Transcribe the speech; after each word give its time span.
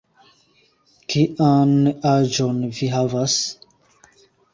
Kian 1.13 1.75
aĝon 2.13 2.63
vi 2.79 2.89
havas? 2.95 3.37